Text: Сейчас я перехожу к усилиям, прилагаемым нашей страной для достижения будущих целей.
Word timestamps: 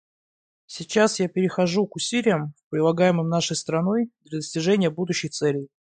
Сейчас 0.65 1.19
я 1.19 1.27
перехожу 1.27 1.85
к 1.85 1.95
усилиям, 1.95 2.55
прилагаемым 2.69 3.29
нашей 3.29 3.55
страной 3.55 4.11
для 4.25 4.39
достижения 4.39 4.89
будущих 4.89 5.29
целей. 5.29 5.69